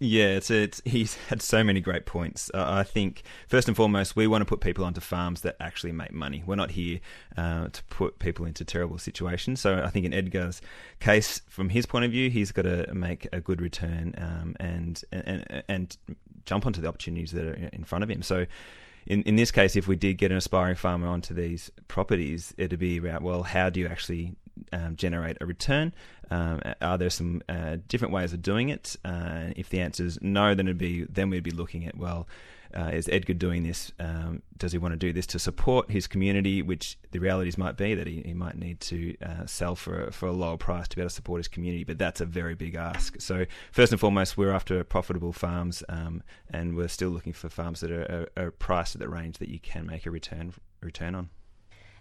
[0.00, 2.50] Yeah, it's, it's he's had so many great points.
[2.54, 5.92] Uh, I think first and foremost, we want to put people onto farms that actually
[5.92, 6.42] make money.
[6.46, 7.00] We're not here
[7.36, 9.60] uh, to put people into terrible situations.
[9.60, 10.62] So I think in Edgar's
[11.00, 15.02] case, from his point of view, he's got to make a good return um, and,
[15.10, 15.96] and and
[16.44, 18.22] jump onto the opportunities that are in front of him.
[18.22, 18.46] So
[19.06, 22.78] in, in this case, if we did get an aspiring farmer onto these properties, it'd
[22.78, 24.36] be about well, how do you actually
[24.72, 25.94] um, generate a return?
[26.30, 28.96] Um, are there some uh, different ways of doing it?
[29.04, 32.28] Uh, if the answer is no, then it'd be then we'd be looking at well,
[32.76, 33.92] uh, is Edgar doing this?
[33.98, 36.60] Um, does he want to do this to support his community?
[36.60, 40.12] Which the realities might be that he, he might need to uh, sell for a,
[40.12, 42.54] for a lower price to be able to support his community, but that's a very
[42.54, 43.20] big ask.
[43.20, 47.80] So first and foremost, we're after profitable farms, um, and we're still looking for farms
[47.80, 51.14] that are, are, are priced at the range that you can make a return return
[51.14, 51.30] on.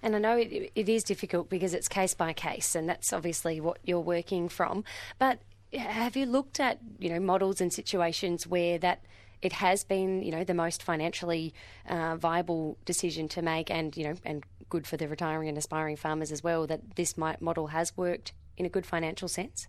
[0.01, 3.59] And I know it, it is difficult because it's case by case, and that's obviously
[3.59, 4.83] what you're working from.
[5.17, 5.39] But
[5.73, 9.03] have you looked at you know models and situations where that
[9.41, 11.53] it has been you know the most financially
[11.87, 15.95] uh, viable decision to make, and you know and good for the retiring and aspiring
[15.95, 16.67] farmers as well.
[16.67, 19.67] That this model has worked in a good financial sense.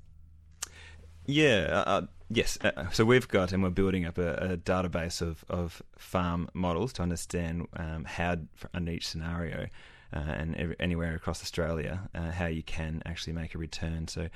[1.26, 2.58] Yeah, uh, uh yes.
[2.62, 6.94] Uh, so we've got, and we're building up a, a database of, of farm models
[6.94, 8.36] to understand um, how,
[8.72, 9.66] under each scenario,
[10.12, 14.08] uh, and anywhere across Australia, uh, how you can actually make a return.
[14.08, 14.28] So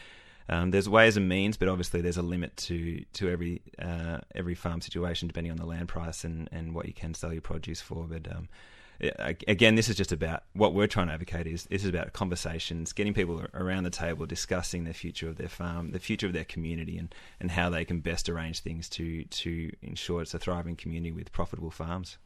[0.49, 4.55] um, there's ways and means, but obviously there's a limit to to every uh, every
[4.55, 7.81] farm situation depending on the land price and, and what you can sell your produce
[7.81, 8.05] for.
[8.05, 8.49] But um,
[9.49, 12.93] again, this is just about what we're trying to advocate is this is about conversations,
[12.93, 16.45] getting people around the table discussing the future of their farm, the future of their
[16.45, 20.77] community, and, and how they can best arrange things to to ensure it's a thriving
[20.77, 22.19] community with profitable farms.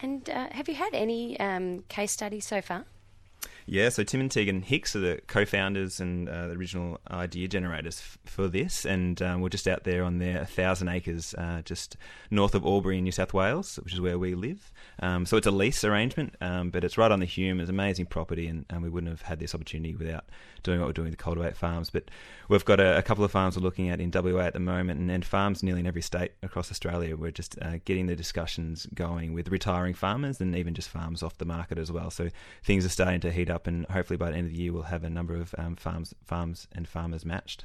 [0.00, 2.84] And uh, have you had any um, case studies so far?
[3.70, 8.00] Yeah, so Tim and Tegan Hicks are the co-founders and uh, the original idea generators
[8.00, 11.98] f- for this, and um, we're just out there on their thousand acres, uh, just
[12.30, 14.72] north of Albury in New South Wales, which is where we live.
[15.00, 17.60] Um, so it's a lease arrangement, um, but it's right on the Hume.
[17.60, 20.24] It's amazing property, and, and, we wouldn't have had this opportunity without
[20.62, 21.90] doing what we're doing with the Cultivate Farms.
[21.90, 22.04] But
[22.48, 24.98] we've got a, a couple of farms we're looking at in WA at the moment,
[24.98, 27.16] and, and farms nearly in every state across Australia.
[27.16, 31.36] We're just uh, getting the discussions going with retiring farmers and even just farms off
[31.36, 32.10] the market as well.
[32.10, 32.30] So
[32.64, 34.82] things are starting to heat up, and hopefully by the end of the year we'll
[34.84, 37.64] have a number of um, farms, farms and farmers matched.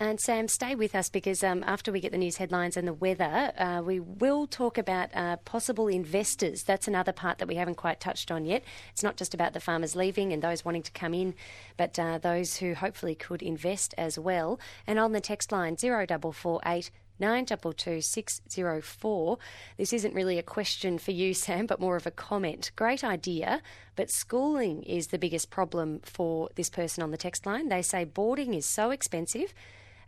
[0.00, 2.92] And Sam, stay with us because um, after we get the news headlines and the
[2.92, 6.64] weather, uh, we will talk about uh, possible investors.
[6.64, 8.64] That's another part that we haven't quite touched on yet.
[8.90, 11.34] It's not just about the farmers leaving and those wanting to come in,
[11.76, 14.58] but uh, those who hopefully could invest as well.
[14.84, 19.38] And on the text line, 0448 922604.
[19.76, 22.70] This isn't really a question for you, Sam, but more of a comment.
[22.76, 23.62] Great idea,
[23.96, 27.68] but schooling is the biggest problem for this person on the text line.
[27.68, 29.54] They say boarding is so expensive.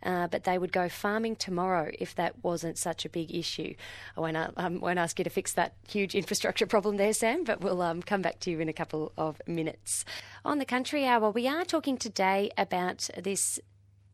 [0.03, 3.73] Uh, but they would go farming tomorrow if that wasn't such a big issue.
[4.15, 7.43] I won't, uh, um, won't ask you to fix that huge infrastructure problem there, Sam,
[7.43, 10.05] but we'll um, come back to you in a couple of minutes.
[10.45, 13.59] On the Country Hour, we are talking today about this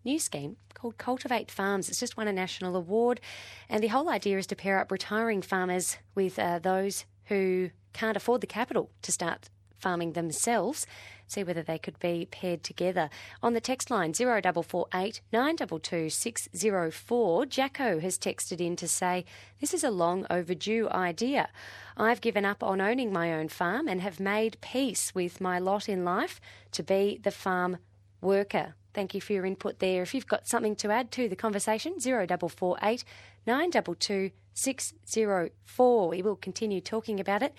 [0.03, 1.89] new scheme called Cultivate Farms.
[1.89, 3.21] It's just won a national award,
[3.69, 8.17] and the whole idea is to pair up retiring farmers with uh, those who can't
[8.17, 10.87] afford the capital to start farming themselves.
[11.27, 13.09] See whether they could be paired together.
[13.41, 19.25] On the text line 0448 922 604, Jacko has texted in to say,
[19.59, 21.49] This is a long overdue idea.
[21.97, 25.89] I've given up on owning my own farm and have made peace with my lot
[25.89, 26.39] in life
[26.71, 27.77] to be the farm
[28.21, 28.75] worker.
[28.93, 30.03] Thank you for your input there.
[30.03, 33.03] If you've got something to add to the conversation, 0448
[33.45, 36.09] 922 604.
[36.09, 37.53] We will continue talking about it.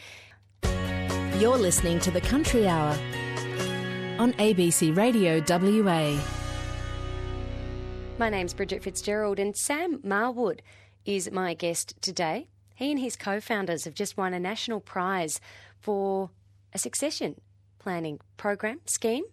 [1.41, 2.97] You're listening to the Country Hour
[4.19, 6.17] on ABC Radio WA.
[8.17, 10.61] My name's Bridget Fitzgerald, and Sam Marwood
[11.05, 12.47] is my guest today.
[12.77, 15.41] He and his co founders have just won a national prize
[15.81, 16.31] for
[16.73, 17.41] a succession
[17.81, 19.25] planning program scheme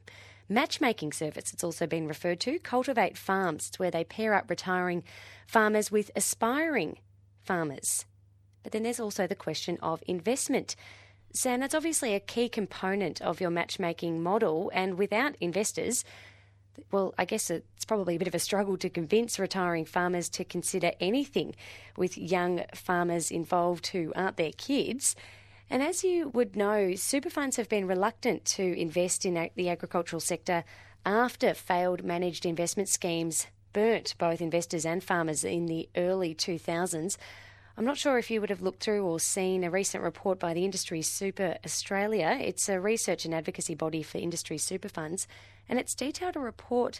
[0.51, 2.59] matchmaking service, it's also been referred to.
[2.59, 5.03] Cultivate Farms, it's where they pair up retiring
[5.47, 6.97] farmers with aspiring
[7.41, 8.05] farmers.
[8.63, 10.75] But then there's also the question of investment.
[11.33, 16.03] Sam, that's obviously a key component of your matchmaking model, and without investors,
[16.91, 20.43] well, I guess it's probably a bit of a struggle to convince retiring farmers to
[20.43, 21.55] consider anything
[21.97, 25.15] with young farmers involved who aren't their kids.
[25.71, 30.19] And as you would know, super funds have been reluctant to invest in the agricultural
[30.19, 30.65] sector
[31.05, 37.15] after failed managed investment schemes burnt both investors and farmers in the early 2000s.
[37.77, 40.53] I'm not sure if you would have looked through or seen a recent report by
[40.53, 42.37] the Industry Super Australia.
[42.41, 45.25] It's a research and advocacy body for industry super funds,
[45.69, 46.99] and it's detailed a report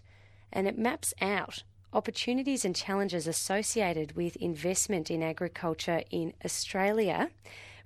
[0.49, 7.31] and it maps out opportunities and challenges associated with investment in agriculture in Australia.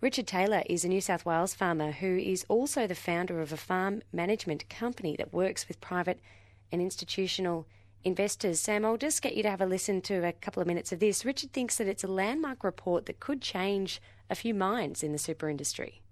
[0.06, 3.58] Richard Taylor is a New South Wales farmer who is also the founder of a
[3.58, 6.22] farm management company that works with private
[6.72, 7.66] and institutional
[8.04, 8.60] investors.
[8.60, 11.00] Sam, I'll just get you to have a listen to a couple of minutes of
[11.00, 11.26] this.
[11.26, 15.18] Richard thinks that it's a landmark report that could change a few minds in the
[15.18, 16.04] super industry.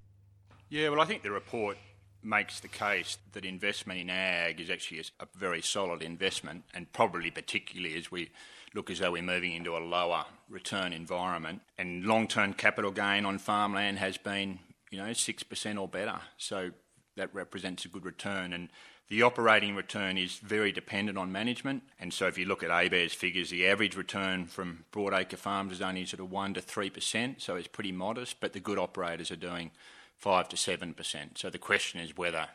[0.70, 1.78] Yeah, well, I think the report
[2.24, 7.30] makes the case that investment in ag is actually a very solid investment, and probably
[7.30, 8.32] particularly as we
[8.74, 11.62] look as though we're moving into a lower return environment.
[11.78, 14.60] And long term capital gain on farmland has been,
[14.90, 16.20] you know, 6% or better.
[16.38, 16.72] So
[17.16, 18.54] that represents a good return.
[18.54, 18.70] And
[19.10, 21.84] the operating return is very dependent on management.
[22.00, 25.82] And so if you look at ABARES figures, the average return from broadacre farms is
[25.82, 29.36] only sort of 1 to 3%, so it's pretty modest, but the good operators are
[29.36, 29.72] doing
[30.18, 31.38] 5 to 7%.
[31.38, 32.48] So the question is whether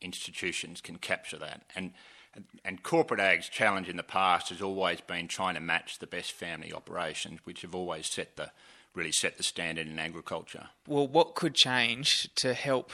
[0.00, 1.62] institutions can capture that.
[1.74, 1.92] And
[2.64, 6.32] and corporate ag's challenge in the past has always been trying to match the best
[6.32, 8.50] family operations, which have always set the
[8.94, 10.68] really set the standard in agriculture.
[10.88, 12.90] Well, what could change to help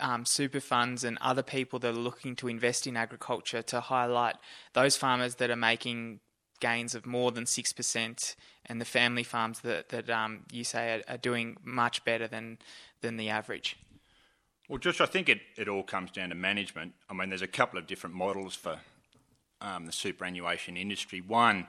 [0.00, 4.36] um, super funds and other people that are looking to invest in agriculture to highlight
[4.72, 6.20] those farmers that are making
[6.60, 11.02] gains of more than six percent, and the family farms that that um, you say
[11.08, 12.58] are, are doing much better than
[13.00, 13.76] than the average?
[14.68, 16.94] Well, just I think it, it all comes down to management.
[17.10, 18.78] I mean, there's a couple of different models for
[19.60, 21.20] um, the superannuation industry.
[21.20, 21.66] One,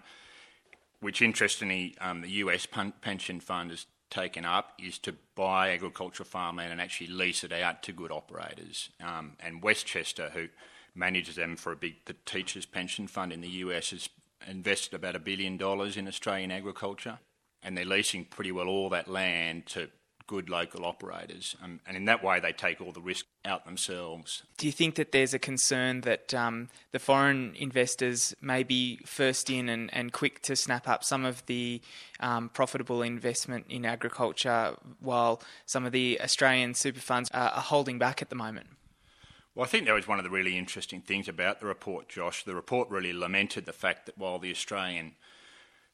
[1.02, 6.72] which interestingly um, the US pension fund has taken up, is to buy agricultural farmland
[6.72, 8.90] and actually lease it out to good operators.
[9.04, 10.48] Um, and Westchester, who
[10.94, 14.08] manages them for a big the teachers' pension fund in the US, has
[14.48, 17.20] invested about a billion dollars in Australian agriculture,
[17.62, 19.90] and they're leasing pretty well all that land to
[20.28, 24.44] good local operators, um, and in that way they take all the risk out themselves.
[24.58, 29.50] Do you think that there's a concern that um, the foreign investors may be first
[29.50, 31.82] in and, and quick to snap up some of the
[32.20, 38.00] um, profitable investment in agriculture, while some of the Australian super funds are, are holding
[38.00, 38.68] back at the moment?
[39.56, 42.44] Well, I think that was one of the really interesting things about the report, Josh.
[42.44, 45.14] The report really lamented the fact that while the Australian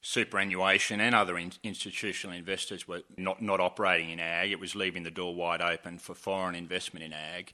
[0.02, 4.50] superannuation and other in- institutional investors were not, not operating in ag.
[4.50, 7.52] It was leaving the door wide open for foreign investment in ag.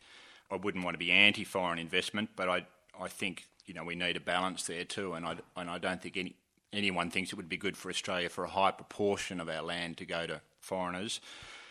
[0.51, 2.67] I wouldn't want to be anti foreign investment, but I,
[2.99, 6.03] I think you know we need a balance there too, and I, and I don't
[6.03, 6.37] think any,
[6.73, 9.99] anyone thinks it would be good for Australia for a high proportion of our land
[9.99, 11.21] to go to foreigners.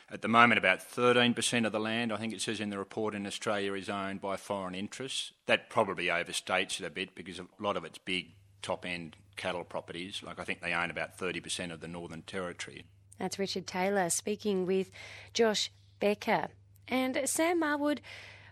[0.09, 3.13] At the moment, about 13% of the land, I think it says in the report
[3.13, 5.33] in Australia, is owned by foreign interests.
[5.47, 8.27] That probably overstates it a bit because a lot of it's big
[8.61, 10.21] top end cattle properties.
[10.23, 12.85] Like I think they own about 30% of the Northern Territory.
[13.19, 14.91] That's Richard Taylor speaking with
[15.33, 16.49] Josh Becker.
[16.87, 17.99] And Sam Marwood,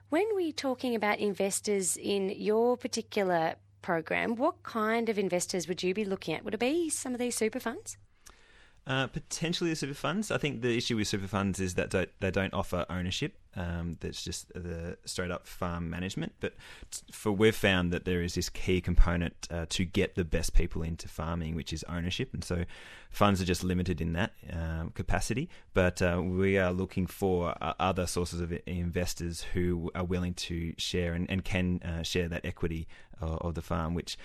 [0.09, 5.93] when we're talking about investors in your particular program, what kind of investors would you
[5.93, 6.43] be looking at?
[6.43, 7.97] Would it be some of these super funds?
[8.87, 10.29] Uh, potentially the super funds.
[10.29, 13.33] I think the issue with super funds is that don't, they don't offer ownership.
[13.55, 16.33] Um, that's just the straight up farm management.
[16.39, 16.53] But
[17.11, 20.83] for we've found that there is this key component uh, to get the best people
[20.83, 22.31] into farming, which is ownership.
[22.31, 22.65] And so
[23.09, 25.49] funds are just limited in that um, capacity.
[25.73, 30.75] But uh, we are looking for uh, other sources of investors who are willing to
[30.77, 32.87] share and, and can uh, share that equity
[33.19, 34.17] of the farm, which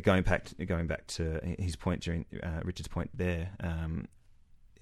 [0.00, 4.06] going back to, going back to his point during uh, Richard's point there, um,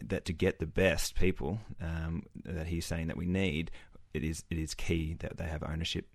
[0.02, 3.70] that to get the best people um, that he's saying that we need,
[4.14, 6.06] it is it is key that they have ownership.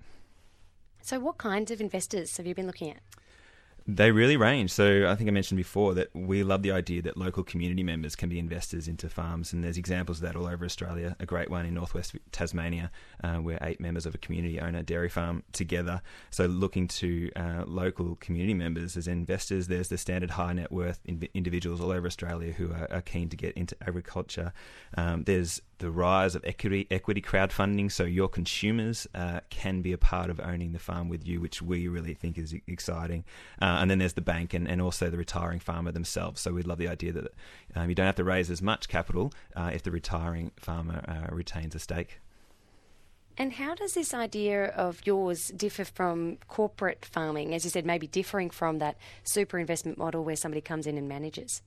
[1.01, 2.99] So, what kinds of investors have you been looking at?
[3.88, 4.71] They really range.
[4.71, 8.15] So I think I mentioned before that we love the idea that local community members
[8.15, 11.15] can be investors into farms, and there's examples of that all over Australia.
[11.19, 12.89] A great one in northwest Tasmania,
[13.24, 16.02] uh, where eight members of a community own a dairy farm together.
[16.32, 21.00] So looking to uh, local community members as investors, there's the standard high net worth
[21.06, 24.52] individuals all over Australia who are, are keen to get into agriculture.
[24.98, 29.97] Um, there's the rise of equity equity crowdfunding, so your consumers uh, can be a
[29.97, 33.23] part of owning the farm with you, which we really think is exciting.
[33.61, 36.41] Uh, and then there's the bank and, and also the retiring farmer themselves.
[36.41, 37.33] So we love the idea that
[37.75, 41.33] um, you don't have to raise as much capital uh, if the retiring farmer uh,
[41.33, 42.19] retains a stake.
[43.38, 47.53] And how does this idea of yours differ from corporate farming?
[47.53, 51.09] As you said, maybe differing from that super investment model where somebody comes in and
[51.09, 51.61] manages.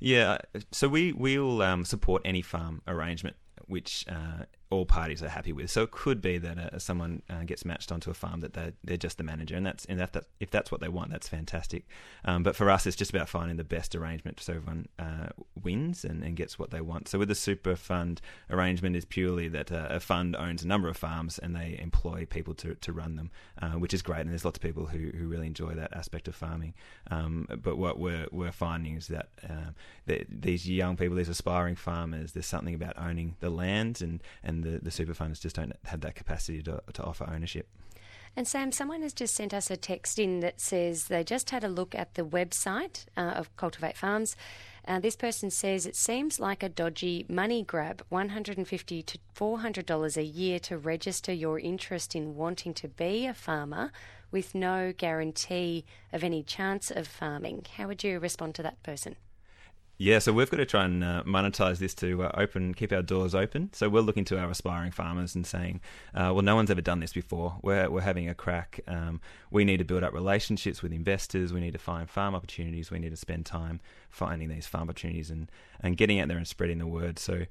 [0.00, 0.38] Yeah,
[0.70, 5.70] so we we'll um, support any farm arrangement which uh, all parties are happy with.
[5.70, 8.72] So it could be that uh, someone uh, gets matched onto a farm that they're,
[8.82, 11.28] they're just the manager, and that's and that, that if that's what they want, that's
[11.28, 11.86] fantastic.
[12.24, 15.28] Um, but for us, it's just about finding the best arrangement so everyone uh,
[15.62, 17.08] wins and, and gets what they want.
[17.08, 20.88] So with the super fund arrangement, is purely that uh, a fund owns a number
[20.88, 24.20] of farms and they employ people to, to run them, uh, which is great.
[24.20, 26.74] And there's lots of people who, who really enjoy that aspect of farming.
[27.10, 29.28] Um, but what we're we're finding is that,
[30.06, 34.53] that these young people, these aspiring farmers, there's something about owning the land and and
[34.62, 37.68] the, the super funds just don't have that capacity to, to offer ownership.
[38.36, 41.62] And Sam, someone has just sent us a text in that says they just had
[41.62, 44.36] a look at the website uh, of Cultivate Farms.
[44.86, 50.24] Uh, this person says it seems like a dodgy money grab, 150 to $400 a
[50.24, 53.92] year to register your interest in wanting to be a farmer
[54.32, 57.64] with no guarantee of any chance of farming.
[57.76, 59.14] How would you respond to that person?
[59.96, 63.00] Yeah, so we've got to try and uh, monetize this to uh, open, keep our
[63.00, 63.70] doors open.
[63.72, 65.80] So we're looking to our aspiring farmers and saying,
[66.12, 67.58] uh, well, no one's ever done this before.
[67.62, 68.80] We're, we're having a crack.
[68.88, 69.20] Um,
[69.52, 71.52] we need to build up relationships with investors.
[71.52, 72.90] We need to find farm opportunities.
[72.90, 73.80] We need to spend time
[74.10, 75.48] finding these farm opportunities and,
[75.80, 77.20] and getting out there and spreading the word.
[77.20, 77.44] So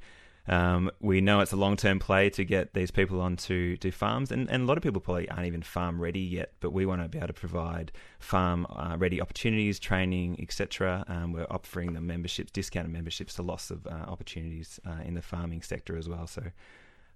[0.48, 4.32] um, we know it's a long term play to get these people onto to farms,
[4.32, 6.52] and, and a lot of people probably aren't even farm ready yet.
[6.60, 11.06] But we want to be able to provide farm uh, ready opportunities, training, etc.
[11.08, 15.22] Um, we're offering them memberships, discounted memberships to lots of uh, opportunities uh, in the
[15.22, 16.28] farming sector as well.
[16.28, 16.44] So.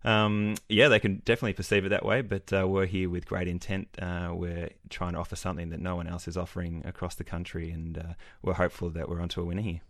[0.03, 3.47] Um, yeah, they can definitely perceive it that way, but uh, we're here with great
[3.47, 3.89] intent.
[3.99, 7.71] Uh, we're trying to offer something that no one else is offering across the country,
[7.71, 8.13] and uh,
[8.43, 9.81] we're hopeful that we're onto a winner here.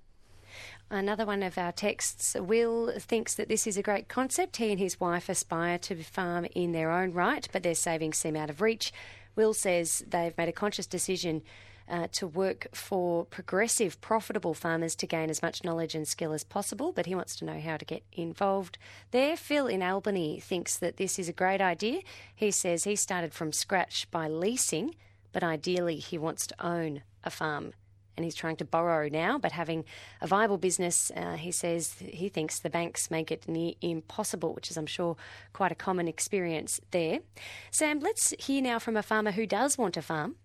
[0.89, 4.58] Another one of our texts, Will thinks that this is a great concept.
[4.58, 8.36] He and his wife aspire to farm in their own right, but their savings seem
[8.36, 8.93] out of reach.
[9.36, 11.43] Will says they've made a conscious decision
[11.89, 16.43] uh, to work for progressive, profitable farmers to gain as much knowledge and skill as
[16.43, 18.77] possible, but he wants to know how to get involved
[19.12, 19.38] there.
[19.38, 22.02] Phil in Albany thinks that this is a great idea.
[22.36, 24.96] He says he started from scratch by leasing,
[25.32, 27.73] but ideally he wants to own a farm
[28.18, 29.38] and he's trying to borrow now.
[29.38, 29.86] But having
[30.20, 34.70] a viable business, uh, he says he thinks the banks make it near impossible, which
[34.70, 35.15] is, I'm sure,
[35.54, 37.20] quite a common experience there.
[37.72, 40.36] Sam, let's hear now from a farmer who does want a farm.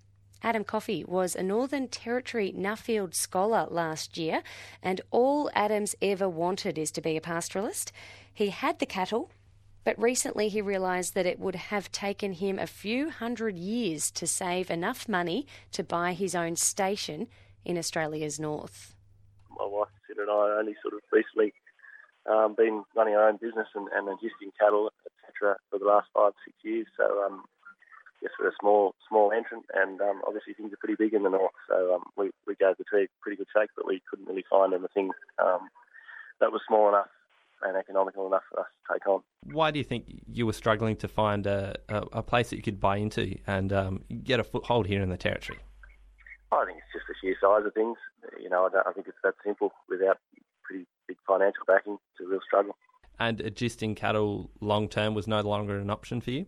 [0.45, 4.43] Adam Coffey was a Northern Territory Nuffield Scholar last year,
[4.83, 7.93] and all Adams ever wanted is to be a pastoralist.
[8.35, 9.31] He had the cattle,
[9.85, 14.27] but recently he realised that it would have taken him a few hundred years to
[14.27, 17.29] save enough money to buy his own station
[17.65, 18.95] in Australia's north.
[19.59, 19.89] My wife
[20.23, 21.53] and I only sort of recently
[22.31, 26.33] um, been running our own business and, and agisting cattle, etc., for the last five,
[26.45, 26.87] six years.
[26.97, 27.45] So um,
[28.21, 31.31] yes, we're a small small entrant, and um, obviously things are pretty big in the
[31.31, 31.57] north.
[31.69, 34.73] So um, we we gave the tree pretty good shake, but we couldn't really find
[34.73, 35.11] anything
[35.43, 35.69] um,
[36.41, 37.09] that was small enough
[37.65, 39.23] and economical enough for us to take on.
[39.45, 42.63] Why do you think you were struggling to find a, a, a place that you
[42.63, 45.61] could buy into and um, get a foothold here in the territory?
[46.53, 47.97] I think it's just the sheer size of things.
[48.41, 49.73] You know, I, I think it's that simple.
[49.89, 50.19] Without
[50.63, 52.77] pretty big financial backing, it's a real struggle.
[53.19, 56.47] And agisting cattle long term was no longer an option for you.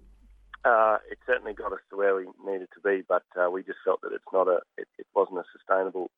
[0.64, 3.78] Uh, it certainly got us to where we needed to be, but uh, we just
[3.84, 6.11] felt that it's not a, it, it, wasn't a sustainable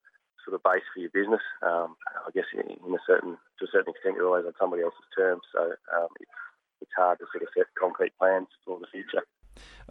[0.45, 1.43] sort of base for your business.
[1.63, 4.85] Um, I guess in, in, a certain, to a certain extent, you're always on somebody
[4.85, 6.31] else's terms, so um, it's,
[6.81, 9.27] it's hard to sort of set concrete plans for the future.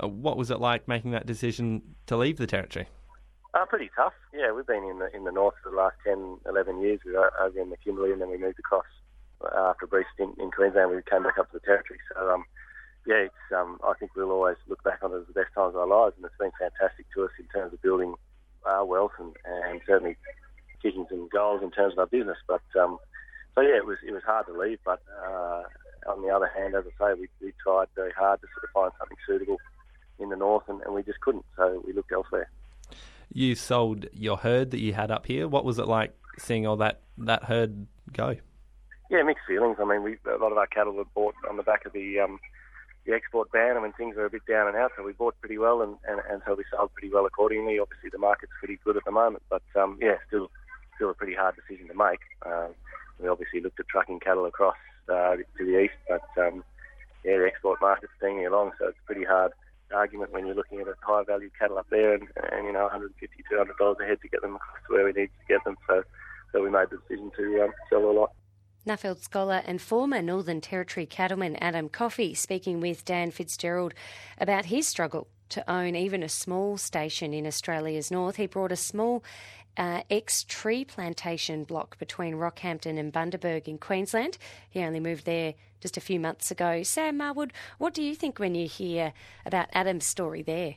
[0.01, 2.87] Uh, what was it like making that decision to leave the territory?
[3.55, 4.11] Uh, pretty tough.
[4.33, 6.99] Yeah, we've been in the in the north for the last 10, 11 years.
[7.05, 8.83] We were over in the Kimberley, and then we moved across
[9.39, 10.91] uh, after a brief stint in Queensland.
[10.91, 11.99] We came back up to the territory.
[12.13, 12.43] So um,
[13.07, 15.71] yeah, it's, um, I think we'll always look back on it as the best times
[15.71, 18.15] of our lives, and it's been fantastic to us in terms of building
[18.65, 20.17] our wealth and, and certainly
[20.81, 22.37] kicking some goals in terms of our business.
[22.49, 22.99] But um,
[23.55, 24.79] so yeah, it was it was hard to leave.
[24.83, 25.63] But uh,
[26.11, 28.75] on the other hand, as I say, we, we tried very hard to sort of
[28.75, 29.63] find something suitable
[30.19, 31.45] in the north, and, and we just couldn't.
[31.55, 32.49] So we looked elsewhere.
[33.35, 35.45] You sold your herd that you had up here.
[35.45, 38.37] What was it like seeing all that that herd go?
[39.09, 39.75] Yeah, mixed feelings.
[39.77, 42.21] I mean, we a lot of our cattle were bought on the back of the
[42.21, 42.39] um,
[43.05, 43.75] the export ban.
[43.75, 45.97] I mean, things are a bit down and out, so we bought pretty well, and,
[46.07, 47.77] and, and so we sold pretty well accordingly.
[47.77, 50.49] Obviously, the market's pretty good at the moment, but um, yeah, still
[50.95, 52.21] still a pretty hard decision to make.
[52.45, 52.69] Um,
[53.21, 54.77] we obviously looked at trucking cattle across
[55.09, 56.63] uh, to the east, but um,
[57.25, 59.51] yeah, the export market's staying along, so it's pretty hard
[59.93, 62.83] argument when you're looking at a high value cattle up there, and, and you know,
[62.83, 65.63] 150 200 dollars a head to get them across to where we need to get
[65.63, 65.77] them.
[65.87, 66.03] So,
[66.51, 68.31] so we made the decision to um, sell a lot.
[68.87, 73.95] Nuffield scholar and former Northern Territory cattleman Adam Coffey speaking with Dan Fitzgerald
[74.39, 78.35] about his struggle to own even a small station in Australia's north.
[78.35, 79.23] He brought a small
[79.77, 84.37] uh, ex tree plantation block between Rockhampton and Bundaberg in Queensland.
[84.69, 86.83] He only moved there just a few months ago.
[86.83, 89.13] Sam Marwood, what do you think when you hear
[89.45, 90.75] about Adam's story there?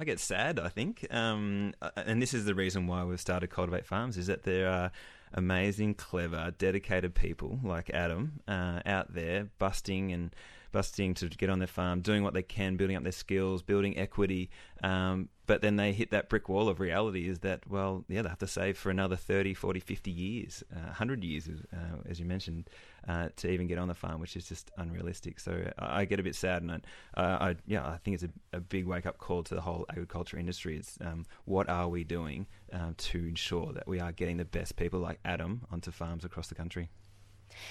[0.00, 0.60] I get sad.
[0.60, 4.44] I think, um, and this is the reason why we've started Cultivate Farms is that
[4.44, 4.92] there are
[5.34, 10.34] amazing, clever, dedicated people like Adam uh, out there busting and
[10.72, 13.96] busting to get on their farm, doing what they can, building up their skills, building
[13.98, 14.50] equity.
[14.82, 18.28] Um, but then they hit that brick wall of reality is that, well, yeah, they
[18.28, 22.26] have to save for another 30, 40, 50 years, uh, 100 years, uh, as you
[22.26, 22.68] mentioned,
[23.08, 25.40] uh, to even get on the farm, which is just unrealistic.
[25.40, 28.58] So I, I get a bit sad, and I, I, yeah, I think it's a,
[28.58, 30.76] a big wake up call to the whole agriculture industry.
[30.76, 34.76] It's um, what are we doing um, to ensure that we are getting the best
[34.76, 36.90] people like Adam onto farms across the country?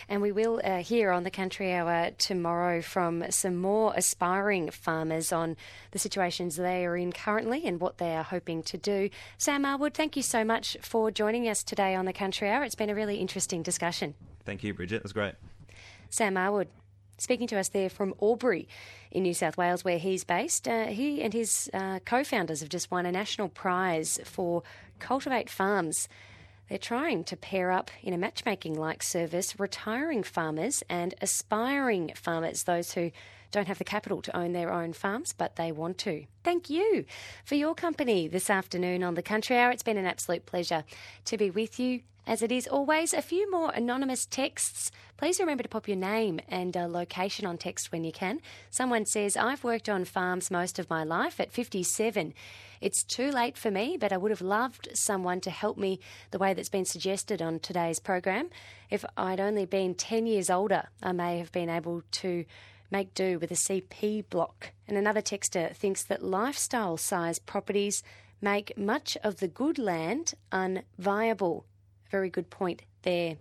[0.10, 5.32] And we will uh, hear on the Country Hour tomorrow from some more aspiring farmers
[5.32, 5.58] on
[5.92, 9.10] the situations they are in currently and what they are hoping to do.
[9.38, 12.64] Sam Marwood, thank you so much for joining us today on the Country Hour.
[12.64, 14.16] It's been a really interesting discussion.
[14.46, 14.98] Thank you, Bridget.
[14.98, 15.36] It was great.
[16.10, 16.68] Sam Marwood
[17.18, 18.68] speaking to us there from Albury
[19.12, 20.68] in New South Wales, where he's based.
[20.68, 24.64] Uh, he and his uh, co founders have just won a national prize for
[25.00, 26.08] Cultivate Farms.
[26.70, 32.64] They're trying to pair up in a matchmaking like service retiring farmers and aspiring farmers,
[32.64, 33.12] those who
[33.52, 36.26] don't have the capital to own their own farms, but they want to.
[36.44, 37.06] Thank you
[37.46, 39.72] for your company this afternoon on the Country Hour.
[39.72, 40.84] It's been an absolute pleasure
[41.26, 42.02] to be with you.
[42.28, 44.92] As it is always, a few more anonymous texts.
[45.16, 48.42] Please remember to pop your name and uh, location on text when you can.
[48.70, 52.34] Someone says, I've worked on farms most of my life at 57.
[52.82, 56.02] It's too late for me, but I would have loved someone to help me
[56.32, 58.50] the way that's been suggested on today's program.
[58.90, 62.44] If I'd only been 10 years older, I may have been able to
[62.92, 64.74] make do with a CP block.
[64.86, 68.04] And another texter thinks that lifestyle size properties
[68.42, 71.64] make much of the good land unviable.
[72.12, 73.38] Very good point there.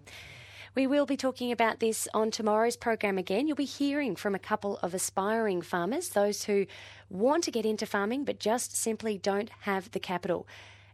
[0.75, 3.47] We will be talking about this on tomorrow's program again.
[3.47, 6.67] You'll be hearing from a couple of aspiring farmers, those who
[7.09, 10.47] want to get into farming but just simply don't have the capital.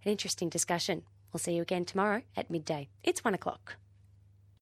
[0.05, 1.03] An interesting discussion
[1.33, 2.89] We'll see you again tomorrow at midday.
[3.03, 3.77] It's one o'clock.